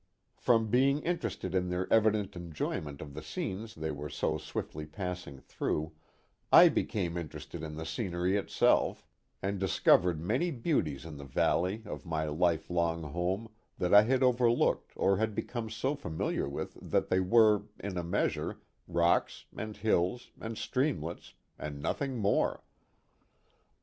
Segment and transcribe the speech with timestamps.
[0.37, 5.39] From being interested in their evident enjoyment of the scenes they were so swiftly passing
[5.39, 5.91] through,
[6.51, 9.05] I became in terested in the scenery itself,
[9.43, 12.25] and discovered many beauties as 354 The Mohawk Valley ^^H in the valley of my
[12.25, 17.65] lifelong home that I had overloolceoT W had become so familiar with that they were,
[17.79, 22.63] in a measure, rocks, and hills, and streamlets, and nothing more.